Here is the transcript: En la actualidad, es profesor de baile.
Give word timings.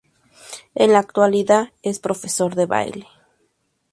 En 0.73 0.93
la 0.93 0.97
actualidad, 0.97 1.73
es 1.83 1.99
profesor 1.99 2.55
de 2.55 2.65
baile. 2.65 3.07